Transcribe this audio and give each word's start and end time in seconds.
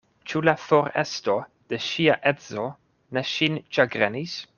Ĉu 0.29 0.39
la 0.47 0.53
foresto 0.61 1.35
de 1.73 1.79
ŝia 1.89 2.15
edzo 2.31 2.65
ne 3.19 3.25
ŝin 3.33 3.61
ĉagrenis? 3.79 4.39